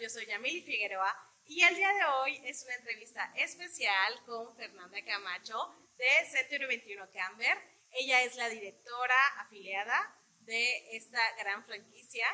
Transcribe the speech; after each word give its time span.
yo 0.00 0.08
soy 0.08 0.26
Yamili 0.26 0.62
Figueroa 0.62 1.12
y 1.44 1.62
el 1.62 1.74
día 1.74 1.92
de 1.92 2.04
hoy 2.04 2.40
es 2.44 2.62
una 2.64 2.74
entrevista 2.76 3.32
especial 3.34 4.22
con 4.24 4.54
Fernanda 4.54 4.96
Camacho 5.04 5.74
de 5.96 6.26
Century 6.30 6.66
21 6.66 7.10
Camber. 7.10 7.58
Ella 7.90 8.22
es 8.22 8.36
la 8.36 8.48
directora 8.48 9.16
afiliada 9.38 10.16
de 10.40 10.96
esta 10.96 11.18
gran 11.38 11.64
franquicia 11.64 12.26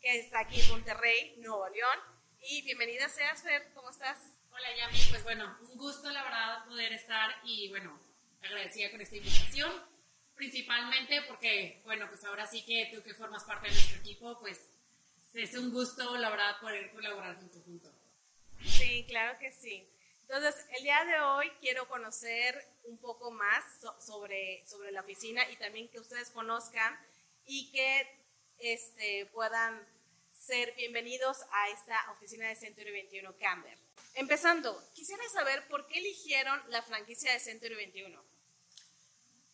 que 0.00 0.20
está 0.20 0.40
aquí 0.40 0.60
en 0.60 0.68
Monterrey, 0.68 1.34
Nuevo 1.38 1.68
León. 1.70 1.98
Y 2.40 2.62
bienvenida 2.62 3.08
seas, 3.08 3.42
Fer, 3.42 3.72
¿cómo 3.74 3.90
estás? 3.90 4.34
Hola, 4.52 4.76
Yami, 4.76 4.98
pues 5.10 5.24
bueno, 5.24 5.58
un 5.62 5.76
gusto 5.76 6.10
la 6.10 6.22
verdad 6.22 6.66
poder 6.66 6.92
estar 6.92 7.30
y 7.42 7.68
bueno, 7.70 8.00
agradecida 8.42 8.92
con 8.92 9.00
esta 9.00 9.16
invitación, 9.16 9.72
principalmente 10.36 11.22
porque, 11.22 11.80
bueno, 11.84 12.06
pues 12.08 12.22
ahora 12.24 12.46
sí 12.46 12.64
que 12.64 12.92
tú 12.94 13.02
que 13.02 13.14
formas 13.14 13.42
parte 13.42 13.66
de 13.66 13.72
nuestro 13.72 13.98
equipo, 13.98 14.38
pues 14.38 14.77
es 15.34 15.54
un 15.54 15.70
gusto 15.70 16.16
la 16.16 16.30
verdad 16.30 16.60
poder 16.60 16.90
colaborar 16.92 17.38
tu 17.38 17.60
junto. 17.62 17.92
Sí, 18.64 19.04
claro 19.08 19.38
que 19.38 19.52
sí. 19.52 19.88
Entonces, 20.22 20.66
el 20.76 20.82
día 20.82 21.04
de 21.04 21.20
hoy 21.20 21.50
quiero 21.60 21.88
conocer 21.88 22.62
un 22.84 22.98
poco 22.98 23.30
más 23.30 23.64
sobre, 24.00 24.66
sobre 24.66 24.92
la 24.92 25.00
oficina 25.00 25.48
y 25.50 25.56
también 25.56 25.88
que 25.88 26.00
ustedes 26.00 26.30
conozcan 26.30 26.98
y 27.46 27.70
que 27.70 28.06
este, 28.58 29.26
puedan 29.26 29.86
ser 30.32 30.74
bienvenidos 30.76 31.38
a 31.50 31.68
esta 31.70 32.10
oficina 32.12 32.48
de 32.48 32.56
Century 32.56 32.90
21 32.90 33.36
Camber. 33.36 33.78
Empezando, 34.14 34.82
quisiera 34.94 35.22
saber 35.32 35.66
por 35.68 35.86
qué 35.86 35.98
eligieron 35.98 36.60
la 36.68 36.82
franquicia 36.82 37.32
de 37.32 37.40
Century 37.40 37.74
21. 37.74 38.22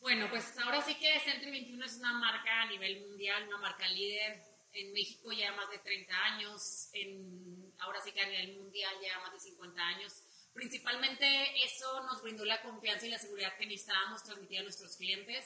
Bueno, 0.01 0.29
pues 0.29 0.59
ahora 0.59 0.83
sí 0.83 0.95
que 0.97 1.21
Century 1.21 1.51
21 1.51 1.85
es 1.85 1.97
una 1.97 2.13
marca 2.15 2.63
a 2.63 2.67
nivel 2.67 3.01
mundial, 3.07 3.47
una 3.49 3.59
marca 3.59 3.87
líder. 3.89 4.54
En 4.75 4.93
México 4.93 5.33
ya 5.33 5.53
más 5.53 5.71
de 5.71 5.79
30 5.79 6.25
años, 6.25 6.89
en, 6.93 7.73
ahora 7.79 8.01
sí 8.03 8.13
que 8.13 8.21
a 8.21 8.27
nivel 8.29 8.59
mundial 8.59 8.95
ya 9.03 9.19
más 9.21 9.33
de 9.33 9.41
50 9.41 9.81
años. 9.81 10.13
Principalmente 10.53 11.65
eso 11.65 12.03
nos 12.03 12.23
brindó 12.23 12.45
la 12.45 12.63
confianza 12.63 13.07
y 13.07 13.11
la 13.11 13.19
seguridad 13.19 13.57
que 13.57 13.67
necesitábamos 13.67 14.23
transmitir 14.23 14.61
a 14.61 14.63
nuestros 14.63 14.97
clientes. 14.97 15.45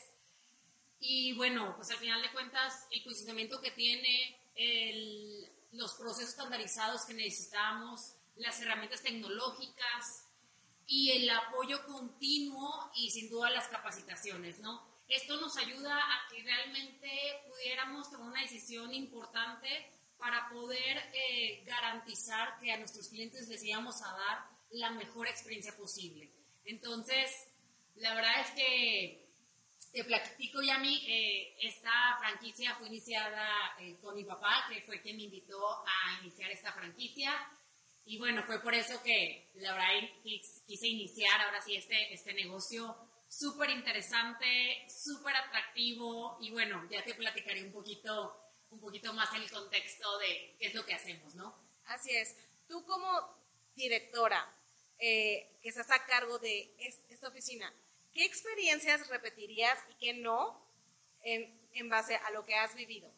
Y 1.00 1.34
bueno, 1.34 1.74
pues 1.76 1.90
al 1.90 1.98
final 1.98 2.20
de 2.22 2.32
cuentas, 2.32 2.86
el 2.90 3.02
posicionamiento 3.04 3.60
que 3.60 3.70
tiene, 3.70 4.36
el, 4.54 5.48
los 5.72 5.94
procesos 5.94 6.30
estandarizados 6.30 7.04
que 7.04 7.14
necesitamos, 7.14 8.14
las 8.36 8.60
herramientas 8.60 9.02
tecnológicas 9.02 10.24
y 10.86 11.10
el 11.12 11.30
apoyo 11.30 11.84
continuo 11.86 12.90
y 12.96 13.10
sin 13.10 13.28
duda 13.28 13.50
las 13.50 13.68
capacitaciones, 13.68 14.58
¿no? 14.60 14.87
Esto 15.08 15.40
nos 15.40 15.56
ayuda 15.56 15.96
a 15.96 16.28
que 16.28 16.42
realmente 16.42 17.10
pudiéramos 17.48 18.10
tomar 18.10 18.28
una 18.28 18.42
decisión 18.42 18.92
importante 18.92 19.90
para 20.18 20.50
poder 20.50 20.98
eh, 21.14 21.62
garantizar 21.64 22.58
que 22.58 22.72
a 22.72 22.76
nuestros 22.76 23.08
clientes 23.08 23.48
les 23.48 23.62
íbamos 23.64 24.02
a 24.02 24.12
dar 24.12 24.50
la 24.70 24.90
mejor 24.90 25.26
experiencia 25.28 25.74
posible. 25.76 26.30
Entonces, 26.64 27.30
la 27.96 28.14
verdad 28.14 28.40
es 28.40 28.50
que 28.50 29.28
te 29.92 30.04
platico, 30.04 30.60
Yami, 30.60 31.06
eh, 31.08 31.56
esta 31.62 32.18
franquicia 32.18 32.74
fue 32.74 32.88
iniciada 32.88 33.48
eh, 33.80 33.96
con 34.02 34.14
mi 34.14 34.24
papá, 34.24 34.66
que 34.68 34.82
fue 34.82 35.00
quien 35.00 35.16
me 35.16 35.22
invitó 35.22 35.66
a 35.86 36.20
iniciar 36.22 36.50
esta 36.50 36.72
franquicia. 36.72 37.32
Y 38.04 38.18
bueno, 38.18 38.42
fue 38.44 38.60
por 38.60 38.74
eso 38.74 39.02
que 39.02 39.48
la 39.54 39.72
verdad 39.72 40.10
quise 40.66 40.86
iniciar 40.86 41.40
ahora 41.40 41.62
sí 41.62 41.76
este, 41.76 42.12
este 42.12 42.34
negocio 42.34 42.94
súper 43.28 43.70
interesante, 43.70 44.86
súper 44.88 45.36
atractivo 45.36 46.38
y 46.40 46.50
bueno, 46.50 46.86
ya 46.90 47.04
te 47.04 47.14
platicaré 47.14 47.62
un 47.62 47.72
poquito, 47.72 48.40
un 48.70 48.80
poquito 48.80 49.12
más 49.12 49.32
el 49.34 49.50
contexto 49.50 50.18
de 50.18 50.56
qué 50.58 50.66
es 50.66 50.74
lo 50.74 50.84
que 50.84 50.94
hacemos, 50.94 51.34
¿no? 51.34 51.54
Así 51.86 52.10
es. 52.16 52.36
Tú 52.66 52.84
como 52.84 53.08
directora 53.74 54.50
eh, 54.98 55.58
que 55.62 55.68
estás 55.68 55.90
a 55.90 56.04
cargo 56.06 56.38
de 56.38 56.74
esta 57.08 57.28
oficina, 57.28 57.72
¿qué 58.12 58.24
experiencias 58.24 59.08
repetirías 59.08 59.78
y 59.90 59.94
qué 59.94 60.14
no 60.14 60.66
en 61.22 61.88
base 61.88 62.16
a 62.16 62.30
lo 62.30 62.44
que 62.44 62.54
has 62.54 62.74
vivido? 62.74 63.12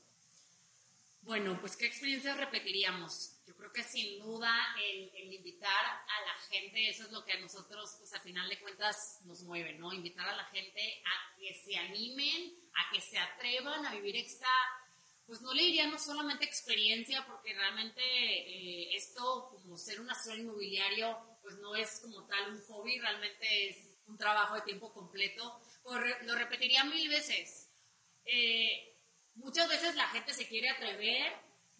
Bueno, 1.22 1.58
pues 1.60 1.76
qué 1.76 1.86
experiencias 1.86 2.36
repetiríamos. 2.36 3.36
Yo 3.46 3.54
creo 3.54 3.72
que 3.72 3.84
sin 3.84 4.18
duda 4.20 4.52
el, 4.82 5.32
invitar 5.32 5.84
a 5.84 6.24
la 6.26 6.34
gente, 6.48 6.88
eso 6.88 7.04
es 7.04 7.12
lo 7.12 7.24
que 7.24 7.32
a 7.32 7.40
nosotros, 7.40 7.94
pues 7.98 8.12
a 8.14 8.20
final 8.20 8.48
de 8.48 8.58
cuentas, 8.58 9.20
nos 9.24 9.42
mueve, 9.42 9.74
¿no? 9.74 9.92
Invitar 9.92 10.28
a 10.28 10.36
la 10.36 10.44
gente 10.46 11.02
a 11.04 11.36
que 11.36 11.54
se 11.54 11.76
animen, 11.76 12.54
a 12.74 12.92
que 12.92 13.00
se 13.00 13.18
atrevan 13.18 13.84
a 13.86 13.94
vivir 13.94 14.16
esta, 14.16 14.48
pues 15.26 15.42
no 15.42 15.52
le 15.52 15.62
diría 15.62 15.86
no 15.86 15.98
solamente 15.98 16.44
experiencia, 16.44 17.24
porque 17.26 17.54
realmente 17.54 18.02
eh, 18.02 18.96
esto, 18.96 19.50
como 19.50 19.76
ser 19.76 20.00
un 20.00 20.10
asesor 20.10 20.38
inmobiliario, 20.38 21.38
pues 21.42 21.56
no 21.58 21.76
es 21.76 22.00
como 22.00 22.26
tal 22.26 22.52
un 22.52 22.62
hobby, 22.62 22.98
realmente 22.98 23.68
es 23.68 23.76
un 24.06 24.16
trabajo 24.16 24.54
de 24.54 24.62
tiempo 24.62 24.92
completo. 24.92 25.60
Pues 25.82 26.00
lo 26.22 26.34
repetiría 26.34 26.84
mil 26.84 27.08
veces. 27.08 27.70
Eh, 28.24 28.99
Muchas 29.34 29.68
veces 29.68 29.94
la 29.94 30.08
gente 30.08 30.34
se 30.34 30.46
quiere 30.46 30.68
atrever 30.70 31.32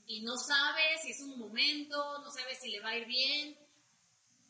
y 0.07 0.23
no 0.23 0.37
sabe 0.37 0.83
si 1.03 1.11
es 1.11 1.21
un 1.21 1.39
momento, 1.39 2.19
no 2.19 2.31
sabe 2.31 2.55
si 2.55 2.71
le 2.71 2.81
va 2.81 2.91
a 2.91 2.97
ir 2.97 3.07
bien, 3.07 3.57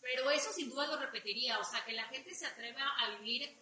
pero 0.01 0.31
eso 0.31 0.53
sin 0.53 0.71
duda 0.71 0.87
lo 0.87 0.97
repetiría, 0.97 1.59
o 1.59 1.65
sea, 1.65 1.85
que 1.85 1.93
la 1.93 2.05
gente 2.05 2.35
se 2.35 2.47
atreva 2.47 2.83
a 2.99 3.11
vivir 3.17 3.59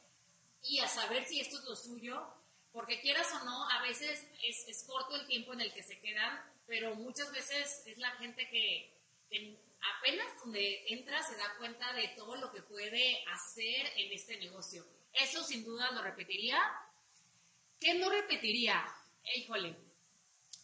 y 0.62 0.78
a 0.81 0.88
saber 0.88 1.25
si 1.25 1.41
esto 1.41 1.59
es 1.59 1.65
lo 1.65 1.76
suyo, 1.76 2.34
porque 2.72 3.00
quieras 3.00 3.26
o 3.41 3.44
no, 3.44 3.69
a 3.71 3.82
veces 3.82 4.26
es, 4.43 4.84
corto 4.84 5.16
el 5.16 5.26
tiempo 5.26 5.53
en 5.53 5.60
el 5.60 5.72
que 5.72 5.82
se 5.82 5.99
quedan, 5.99 6.41
pero 6.66 6.94
muchas 6.94 7.32
veces 7.32 7.82
es 7.87 7.99
la 7.99 8.10
gente 8.12 8.49
que, 8.49 8.94
que 9.31 9.59
apenas 9.99 10.26
donde 10.38 10.84
entra 10.88 11.22
se 11.22 11.37
da 11.37 11.56
cuenta 11.59 11.93
de 11.94 12.09
todo 12.09 12.37
lo 12.37 12.53
que 12.53 12.62
puede 12.62 13.25
hacer 13.32 13.93
en 13.97 14.12
este 14.12 14.37
negocio. 14.37 14.84
Eso 15.12 15.43
sin 15.43 15.65
duda 15.65 15.91
lo 15.93 16.03
repetiría. 16.03 16.59
¿Qué 17.81 17.94
no 17.94 18.10
repetiría? 18.10 18.84
Híjole, 19.36 19.76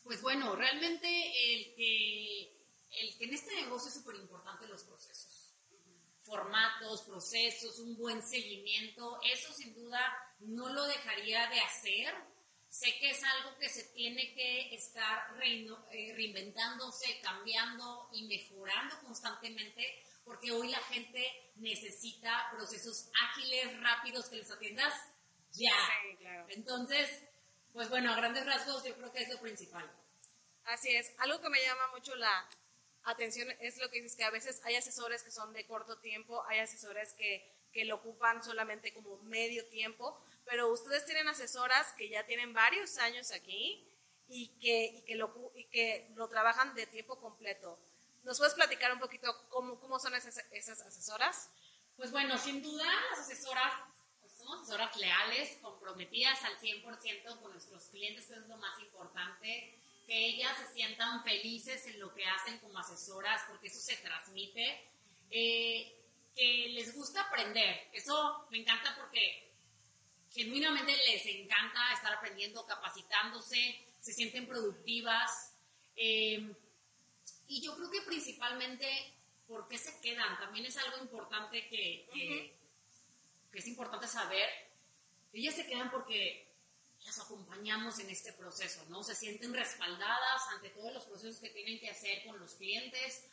pues 0.03 0.21
bueno, 0.21 0.55
realmente 0.55 1.09
el 1.09 1.75
que, 1.75 2.43
el 2.91 3.17
que 3.17 3.25
en 3.25 3.35
este 3.35 3.55
negocio 3.55 3.89
es 3.89 3.95
súper 3.95 4.17
importante 4.17 4.67
los 4.67 4.85
procesos. 4.85 5.51
Formatos, 6.23 7.03
procesos, 7.03 7.79
un 7.79 7.97
buen 7.97 8.23
seguimiento, 8.23 9.19
eso 9.23 9.53
sin 9.53 9.75
duda 9.75 10.01
no 10.41 10.69
lo 10.69 10.85
dejaría 10.85 11.49
de 11.49 11.61
hacer. 11.61 12.15
Sé 12.69 12.99
que 12.99 13.11
es 13.11 13.23
algo 13.23 13.57
que 13.59 13.69
se 13.69 13.85
tiene 13.95 14.35
que 14.35 14.75
estar 14.75 15.35
eh, 15.43 16.13
reinventándose, 16.17 17.21
cambiando 17.23 18.09
y 18.13 18.25
mejorando 18.25 18.99
constantemente, 19.01 20.03
porque 20.25 20.51
hoy 20.51 20.69
la 20.69 20.81
gente 20.81 21.53
necesita 21.57 22.51
procesos 22.57 23.11
ágiles, 23.23 23.81
rápidos, 23.81 24.29
que 24.29 24.37
les 24.37 24.51
atiendas 24.51 24.93
ya. 25.53 25.77
Entonces, 26.49 27.23
pues 27.75 27.91
bueno, 27.91 28.13
a 28.13 28.17
grandes 28.17 28.47
rasgos 28.47 28.85
yo 28.85 28.95
creo 28.95 29.13
que 29.13 29.23
es 29.25 29.29
lo 29.29 29.41
principal. 29.41 29.85
Así 30.65 30.95
es. 30.95 31.13
Algo 31.19 31.41
que 31.41 31.51
me 31.51 31.61
llama 31.61 31.89
mucho 31.89 32.15
la 32.15 32.49
atención 33.03 33.49
es 33.61 33.79
lo 33.79 33.91
que 33.91 34.01
dices, 34.01 34.17
que 34.17 34.23
a 34.23 34.31
veces 34.31 34.63
hay 34.65 34.77
asesores 34.77 35.25
que 35.25 35.33
son 35.33 35.53
de 35.53 35.67
corto 35.67 35.99
tiempo, 35.99 36.43
hay 36.47 36.61
asesores 36.61 37.13
que, 37.15 37.53
que 37.73 37.85
lo 37.85 37.97
ocupan 37.97 38.43
solamente 38.45 38.95
como 38.95 39.19
medio 39.25 39.67
tiempo, 39.67 40.25
pero 40.47 40.73
ustedes 40.73 41.05
tienen 41.05 41.27
asesoras 41.27 41.93
que 41.95 42.09
ya 42.09 42.25
tienen 42.25 42.55
varios 42.55 42.97
años 42.99 43.33
aquí 43.33 43.85
y 44.29 44.57
que, 44.61 44.85
y 44.85 45.03
que, 45.03 45.17
lo, 45.17 45.53
y 45.57 45.65
que 45.65 46.13
lo 46.15 46.29
trabajan 46.29 46.77
de 46.77 46.87
tiempo 46.87 47.21
completo. 47.21 47.79
¿Nos 48.23 48.39
puedes 48.39 48.55
platicar 48.55 48.93
un 48.93 49.01
poquito 49.01 49.49
cómo, 49.49 49.81
cómo 49.81 49.99
son 49.99 50.15
esas, 50.15 50.39
esas 50.53 50.81
asesoras? 50.81 51.51
Pues 51.97 52.13
bueno, 52.13 52.39
sin 52.39 52.63
duda 52.63 52.87
las 53.11 53.19
asesoras 53.19 53.73
comprometidas 55.95 56.43
al 56.43 56.59
100% 56.59 57.41
con 57.41 57.53
nuestros 57.53 57.85
clientes, 57.85 58.27
que 58.27 58.35
es 58.35 58.49
lo 58.49 58.57
más 58.57 58.79
importante, 58.81 59.79
que 60.07 60.27
ellas 60.27 60.57
se 60.59 60.75
sientan 60.75 61.23
felices 61.23 61.87
en 61.87 62.01
lo 62.01 62.13
que 62.13 62.27
hacen 62.27 62.59
como 62.59 62.79
asesoras, 62.79 63.43
porque 63.49 63.69
eso 63.69 63.79
se 63.79 63.97
transmite, 63.99 64.89
eh, 65.31 65.97
que 66.35 66.69
les 66.71 66.93
gusta 66.95 67.23
aprender. 67.23 67.89
Eso 67.93 68.47
me 68.51 68.59
encanta 68.59 68.97
porque 68.97 69.53
genuinamente 70.33 70.97
les 70.97 71.25
encanta 71.27 71.93
estar 71.93 72.13
aprendiendo, 72.13 72.67
capacitándose, 72.67 73.87
se 74.01 74.13
sienten 74.13 74.49
productivas. 74.49 75.55
Eh, 75.95 76.53
y 77.47 77.63
yo 77.63 77.77
creo 77.77 77.91
que 77.91 78.01
principalmente, 78.03 78.87
¿por 79.47 79.69
qué 79.69 79.79
se 79.79 80.01
quedan? 80.01 80.39
También 80.41 80.67
es 80.67 80.77
algo 80.77 80.99
importante 80.99 81.69
que, 81.69 82.09
que 83.53 83.59
es 83.59 83.67
importante 83.69 84.09
saber, 84.09 84.64
ellas 85.35 85.55
se 85.55 85.67
quedan 85.67 85.91
porque 85.91 86.55
las 87.05 87.19
acompañamos 87.21 87.99
en 87.99 88.11
este 88.11 88.33
proceso, 88.33 88.85
¿no? 88.89 89.03
Se 89.03 89.15
sienten 89.15 89.53
respaldadas 89.53 90.43
ante 90.55 90.71
todos 90.71 90.93
los 90.93 91.05
procesos 91.05 91.41
que 91.41 91.51
tienen 91.51 91.79
que 91.79 91.91
hacer 91.91 92.25
con 92.25 92.39
los 92.39 92.55
clientes, 92.55 93.27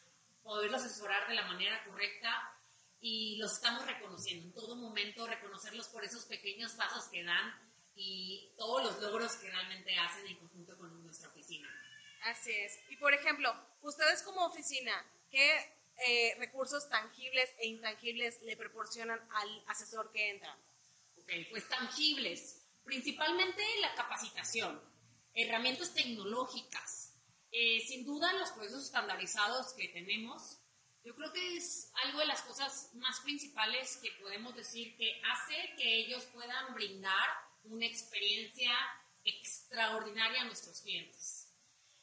poderlos 0.44 0.84
asesorar 0.84 1.28
de 1.28 1.36
la 1.36 1.46
manera 1.46 1.84
correcta 1.84 2.58
y 3.00 3.38
los 3.38 3.54
estamos 3.54 3.86
reconociendo 3.86 4.48
en 4.48 4.54
todo 4.54 4.76
momento, 4.76 5.26
reconocerlos 5.26 5.88
por 5.88 6.04
esos 6.04 6.26
pequeños 6.26 6.74
pasos 6.74 7.06
que 7.06 7.24
dan 7.24 7.54
y 7.96 8.54
todos 8.58 8.84
los 8.84 9.02
logros 9.02 9.36
que 9.38 9.50
realmente 9.50 9.96
hacen 9.98 10.28
en 10.28 10.38
conjunto 10.38 10.78
con 10.78 11.04
nuestra 11.04 11.30
oficina. 11.30 11.70
Así 12.24 12.52
es. 12.52 12.80
Y 12.90 12.98
por 12.98 13.14
ejemplo, 13.14 13.54
ustedes 13.82 14.22
como 14.24 14.46
oficina, 14.46 14.94
¿qué 15.30 15.74
eh, 16.08 16.36
recursos 16.38 16.90
tangibles 16.90 17.52
e 17.58 17.68
intangibles 17.68 18.42
le 18.42 18.56
proporcionan 18.58 19.20
al 19.32 19.64
asesor 19.68 20.12
que 20.12 20.30
entra? 20.30 20.58
Ok, 21.32 21.48
pues 21.50 21.68
tangibles. 21.70 22.62
Principalmente 22.84 23.64
la 23.80 23.94
capacitación, 23.96 24.82
herramientas 25.34 25.94
tecnológicas. 25.94 27.14
Eh, 27.52 27.80
sin 27.88 28.06
duda 28.06 28.34
los 28.34 28.52
procesos 28.52 28.86
estandarizados 28.86 29.74
que 29.74 29.88
tenemos, 29.90 30.60
yo 31.04 31.16
creo 31.16 31.32
que 31.32 31.58
es 31.58 31.92
algo 32.04 32.20
de 32.20 32.26
las 32.26 32.42
cosas 32.42 32.92
más 32.96 33.20
principales 33.22 33.98
que 33.98 34.12
podemos 34.22 34.56
decir 34.56 34.96
que 34.98 35.22
hace 35.32 35.74
que 35.78 36.00
ellos 36.02 36.26
puedan 36.34 36.74
brindar 36.74 37.30
una 37.64 37.86
experiencia 37.86 38.72
extraordinaria 39.24 40.42
a 40.42 40.46
nuestros 40.46 40.82
clientes. 40.82 41.48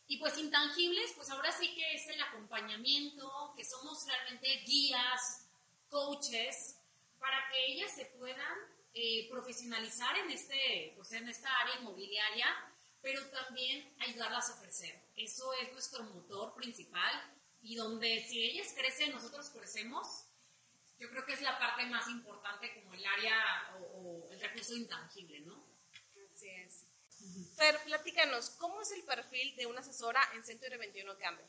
Y 0.06 0.19
pues 0.19 0.38
intangibles, 0.38 1.12
pues 1.16 1.28
ahora 1.31 1.52
sí 1.52 1.74
que 1.74 1.94
es 1.94 2.08
el 2.08 2.20
acompañamiento, 2.22 3.52
que 3.56 3.64
somos 3.64 4.06
realmente 4.06 4.62
guías, 4.64 5.50
coaches, 5.90 6.78
para 7.19 7.46
que 7.50 7.72
ellas 7.72 7.94
se 7.94 8.06
puedan 8.06 8.77
eh, 9.00 9.28
profesionalizar 9.30 10.18
en, 10.18 10.30
este, 10.32 10.92
pues 10.96 11.12
en 11.12 11.28
esta 11.28 11.48
área 11.60 11.78
inmobiliaria, 11.78 12.46
pero 13.00 13.24
también 13.30 13.94
ayudarlas 14.00 14.50
a 14.50 14.60
crecer. 14.60 15.00
Eso 15.14 15.52
es 15.54 15.70
nuestro 15.72 16.02
motor 16.02 16.52
principal 16.54 17.12
y 17.62 17.76
donde 17.76 18.26
si 18.28 18.42
ellas 18.42 18.74
crecen, 18.76 19.12
nosotros 19.12 19.50
crecemos. 19.50 20.24
Yo 20.98 21.08
creo 21.10 21.24
que 21.24 21.34
es 21.34 21.42
la 21.42 21.56
parte 21.60 21.86
más 21.86 22.08
importante 22.08 22.74
como 22.74 22.92
el 22.94 23.06
área 23.06 23.76
o, 23.78 23.84
o 23.84 24.32
el 24.32 24.40
recurso 24.40 24.74
intangible, 24.74 25.42
¿no? 25.42 25.64
Así 26.34 26.48
es. 26.48 26.84
Fer, 27.56 27.78
platícanos, 27.84 28.50
¿cómo 28.50 28.82
es 28.82 28.90
el 28.90 29.04
perfil 29.04 29.54
de 29.54 29.66
una 29.66 29.78
asesora 29.78 30.20
en 30.34 30.42
Centro 30.42 30.76
21 30.76 31.16
Cambio? 31.18 31.46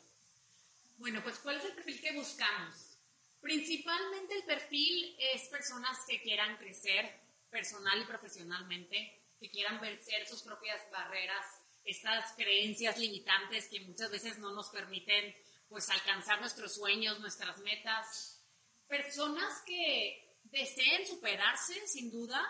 Bueno, 0.98 1.20
pues 1.24 1.40
¿cuál 1.40 1.56
es 1.56 1.64
el 1.64 1.74
perfil 1.74 2.00
que 2.00 2.12
buscamos? 2.12 2.96
Principalmente 3.40 4.36
el 4.36 4.44
perfil 4.44 5.16
es 5.18 5.48
personas 5.48 5.98
que 6.06 6.22
quieran 6.22 6.56
crecer 6.58 7.28
personal 7.50 8.00
y 8.00 8.06
profesionalmente, 8.06 9.20
que 9.38 9.50
quieran 9.50 9.80
vencer 9.80 10.26
sus 10.26 10.42
propias 10.42 10.80
barreras, 10.90 11.46
estas 11.84 12.32
creencias 12.34 12.98
limitantes 12.98 13.68
que 13.68 13.80
muchas 13.80 14.10
veces 14.10 14.38
no 14.38 14.52
nos 14.52 14.68
permiten 14.70 15.34
pues 15.68 15.88
alcanzar 15.88 16.40
nuestros 16.40 16.74
sueños, 16.74 17.20
nuestras 17.20 17.58
metas. 17.58 18.44
Personas 18.86 19.62
que 19.66 20.38
deseen 20.44 21.06
superarse, 21.06 21.86
sin 21.86 22.10
duda, 22.10 22.44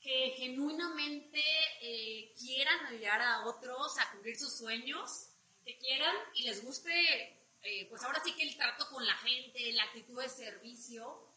que 0.00 0.34
genuinamente 0.36 1.42
eh, 1.80 2.34
quieran 2.38 2.86
ayudar 2.86 3.22
a 3.22 3.46
otros 3.46 3.98
a 3.98 4.10
cumplir 4.12 4.36
sus 4.36 4.56
sueños, 4.58 5.28
que 5.64 5.78
quieran 5.78 6.14
y 6.34 6.44
les 6.44 6.64
guste, 6.64 6.92
eh, 7.62 7.86
pues 7.88 8.02
ahora 8.02 8.20
sí 8.22 8.32
que 8.34 8.42
el 8.42 8.56
trato 8.56 8.88
con 8.90 9.06
la 9.06 9.14
gente, 9.14 9.72
la 9.72 9.84
actitud 9.84 10.20
de 10.20 10.28
servicio 10.28 11.31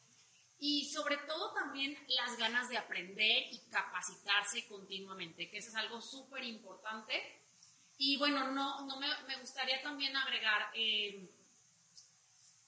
y 0.60 0.86
sobre 0.90 1.18
todo 1.18 1.54
también 1.54 1.98
las 2.08 2.38
ganas 2.38 2.70
de 2.70 2.78
aprender 2.78 3.44
y 3.52 3.60
capacitarse 3.70 4.68
continuamente, 4.68 5.50
que 5.50 5.58
eso 5.58 5.70
es 5.70 5.76
algo 5.76 6.02
súper 6.02 6.44
importante. 6.44 7.42
Y 7.98 8.18
bueno, 8.18 8.52
no, 8.52 8.86
no 8.86 9.00
me, 9.00 9.38
gustaría 9.40 9.82
también 9.82 10.16
agregar 10.16 10.70
eh, 10.74 11.30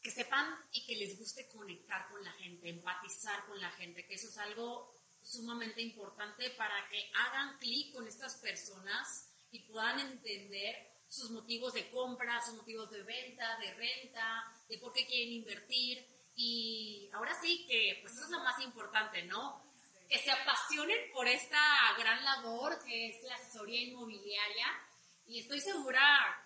que 0.01 0.11
sepan 0.11 0.47
y 0.71 0.85
que 0.85 0.95
les 0.95 1.17
guste 1.17 1.47
conectar 1.49 2.09
con 2.09 2.23
la 2.23 2.31
gente, 2.33 2.69
empatizar 2.69 3.45
con 3.45 3.59
la 3.59 3.71
gente, 3.71 4.05
que 4.05 4.15
eso 4.15 4.29
es 4.29 4.37
algo 4.37 4.95
sumamente 5.21 5.81
importante 5.81 6.49
para 6.51 6.87
que 6.89 7.11
hagan 7.13 7.57
clic 7.57 7.93
con 7.93 8.07
estas 8.07 8.35
personas 8.35 9.29
y 9.51 9.59
puedan 9.59 9.99
entender 9.99 10.97
sus 11.09 11.31
motivos 11.31 11.73
de 11.73 11.89
compra, 11.89 12.41
sus 12.41 12.55
motivos 12.55 12.89
de 12.91 13.03
venta, 13.03 13.57
de 13.59 13.73
renta, 13.73 14.43
de 14.69 14.77
por 14.77 14.93
qué 14.93 15.05
quieren 15.05 15.33
invertir. 15.33 16.05
Y 16.39 17.09
ahora 17.13 17.35
sí 17.41 17.65
que, 17.67 17.97
pues 18.01 18.13
eso 18.13 18.25
es 18.25 18.29
lo 18.29 18.39
más 18.39 18.61
importante, 18.61 19.23
¿no? 19.23 19.59
Que 20.07 20.19
se 20.19 20.29
apasionen 20.31 21.11
por 21.11 21.27
esta 21.27 21.59
gran 21.97 22.23
labor 22.23 22.77
que 22.85 23.09
es 23.09 23.23
la 23.23 23.33
asesoría 23.33 23.81
inmobiliaria. 23.81 24.67
Y 25.25 25.39
estoy 25.39 25.59
segura 25.59 25.99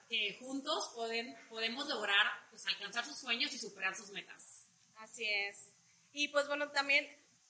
que 0.08 0.38
juntos 0.40 0.92
pueden, 0.96 1.38
podemos 1.50 1.90
lograr 1.90 2.26
pues, 2.50 2.66
alcanzar 2.68 3.06
sus 3.06 3.20
sueños 3.20 3.54
y 3.54 3.60
superar 3.60 3.94
sus 3.94 4.12
metas. 4.12 4.66
Así 4.96 5.26
es. 5.26 5.74
Y 6.14 6.30
pues 6.30 6.48
bueno, 6.48 6.72
también 6.72 7.06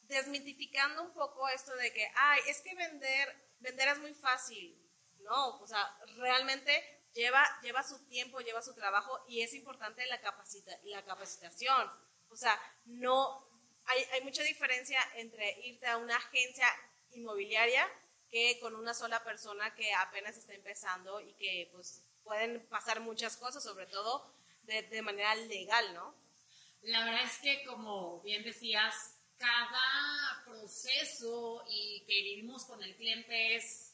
desmitificando 0.07 1.03
un 1.03 1.13
poco 1.13 1.47
esto 1.49 1.75
de 1.75 1.93
que, 1.93 2.11
ay, 2.15 2.41
es 2.47 2.59
que 2.61 2.73
vender, 2.73 3.53
vender 3.59 3.87
es 3.89 3.99
muy 3.99 4.15
fácil. 4.15 4.75
No, 5.19 5.59
o 5.59 5.67
sea, 5.67 5.95
realmente 6.17 7.03
lleva, 7.13 7.45
lleva 7.61 7.83
su 7.83 8.03
tiempo, 8.07 8.39
lleva 8.39 8.63
su 8.63 8.73
trabajo 8.73 9.23
y 9.27 9.41
es 9.41 9.53
importante 9.53 10.03
la, 10.07 10.19
capacita, 10.19 10.71
la 10.85 11.05
capacitación. 11.05 11.91
O 12.31 12.35
sea, 12.35 12.59
no, 12.85 13.45
hay, 13.85 14.03
hay 14.13 14.21
mucha 14.21 14.43
diferencia 14.43 14.99
entre 15.15 15.59
irte 15.67 15.85
a 15.87 15.97
una 15.97 16.15
agencia 16.15 16.67
inmobiliaria 17.11 17.87
que 18.29 18.57
con 18.59 18.75
una 18.75 18.93
sola 18.93 19.23
persona 19.23 19.75
que 19.75 19.93
apenas 19.93 20.37
está 20.37 20.53
empezando 20.53 21.19
y 21.19 21.33
que 21.33 21.69
pues 21.73 22.03
pueden 22.23 22.65
pasar 22.67 23.01
muchas 23.01 23.35
cosas, 23.37 23.63
sobre 23.63 23.87
todo 23.87 24.33
de, 24.63 24.83
de 24.83 25.01
manera 25.01 25.35
legal, 25.35 25.93
¿no? 25.93 26.15
La 26.83 27.05
verdad 27.05 27.25
es 27.25 27.37
que, 27.39 27.63
como 27.65 28.21
bien 28.21 28.43
decías, 28.43 28.95
cada 29.37 30.43
proceso 30.45 31.63
y 31.67 32.03
que 32.07 32.23
vivimos 32.23 32.65
con 32.65 32.81
el 32.81 32.95
cliente 32.95 33.55
es 33.55 33.93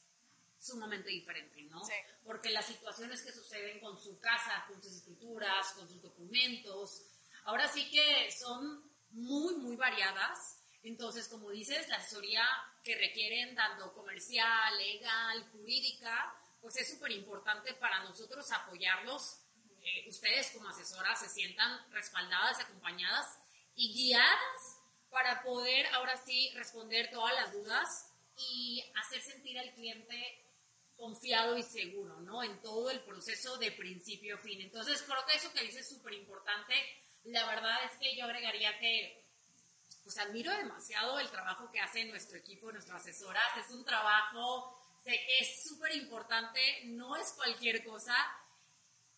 sumamente 0.59 1.09
diferente, 1.09 1.63
¿no? 1.63 1.83
Sí. 1.83 1.93
Porque 2.25 2.49
las 2.49 2.65
situaciones 2.65 3.21
que 3.21 3.31
suceden 3.31 3.79
con 3.79 3.97
su 3.99 4.19
casa, 4.19 4.65
con 4.67 4.81
sus 4.81 4.97
escrituras, 4.97 5.73
con 5.73 5.87
sus 5.87 6.01
documentos, 6.01 7.03
ahora 7.47 7.67
sí 7.69 7.89
que 7.89 8.29
son 8.31 8.83
muy, 9.11 9.55
muy 9.55 9.75
variadas. 9.77 10.61
Entonces, 10.83 11.27
como 11.29 11.49
dices, 11.49 11.87
la 11.89 11.95
asesoría 11.95 12.45
que 12.83 12.95
requieren 12.95 13.55
tanto 13.55 13.93
comercial, 13.93 14.77
legal, 14.77 15.49
jurídica, 15.51 16.35
pues 16.61 16.75
es 16.77 16.89
súper 16.89 17.11
importante 17.11 17.73
para 17.75 18.03
nosotros 18.03 18.51
apoyarlos. 18.51 19.39
Eh, 19.81 20.09
ustedes 20.09 20.51
como 20.51 20.67
asesoras 20.67 21.19
se 21.19 21.29
sientan 21.29 21.89
respaldadas, 21.91 22.59
acompañadas 22.59 23.39
y 23.75 23.93
guiadas 23.93 24.79
para 25.09 25.41
poder 25.41 25.85
ahora 25.93 26.17
sí 26.17 26.51
responder 26.53 27.09
todas 27.11 27.33
las 27.35 27.53
dudas 27.53 28.11
y 28.35 28.83
hacer 28.95 29.21
sentir 29.21 29.57
al 29.57 29.73
cliente 29.73 30.43
confiado 30.97 31.57
y 31.57 31.63
seguro, 31.63 32.19
¿no? 32.21 32.43
En 32.43 32.59
todo 32.61 32.89
el 32.89 32.99
proceso 33.01 33.57
de 33.57 33.71
principio 33.71 34.35
a 34.35 34.39
fin. 34.39 34.59
Entonces, 34.61 35.01
creo 35.03 35.25
que 35.25 35.37
eso 35.37 35.53
que 35.53 35.63
dices 35.63 35.81
es 35.81 35.89
súper 35.89 36.13
importante. 36.13 36.73
La 37.25 37.45
verdad 37.47 37.77
es 37.85 37.97
que 37.97 38.15
yo 38.15 38.25
agregaría 38.25 38.77
que, 38.79 39.25
pues, 40.03 40.17
admiro 40.17 40.51
demasiado 40.55 41.19
el 41.19 41.29
trabajo 41.29 41.69
que 41.71 41.79
hace 41.79 42.05
nuestro 42.05 42.37
equipo, 42.37 42.71
nuestras 42.71 43.01
asesoras. 43.01 43.57
Es 43.57 43.71
un 43.71 43.83
trabajo, 43.83 44.79
sé 45.03 45.11
que 45.11 45.39
es 45.39 45.63
súper 45.63 45.95
importante, 45.95 46.61
no 46.85 47.15
es 47.15 47.33
cualquier 47.33 47.83
cosa. 47.83 48.15